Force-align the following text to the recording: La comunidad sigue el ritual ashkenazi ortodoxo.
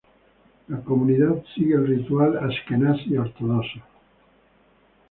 La 0.69 0.79
comunidad 0.79 1.43
sigue 1.53 1.75
el 1.75 1.85
ritual 1.85 2.35
ashkenazi 2.39 3.19
ortodoxo. 3.19 3.81